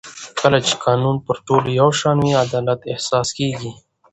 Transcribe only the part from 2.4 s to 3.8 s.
عدالت احساس کېږي